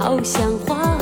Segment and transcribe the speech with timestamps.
[0.00, 0.99] 好像花